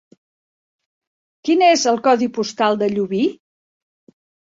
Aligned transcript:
Quin 1.47 1.63
és 1.67 1.85
el 1.93 2.01
codi 2.09 2.33
postal 2.41 2.83
de 2.83 2.91
Llubí? 2.97 3.25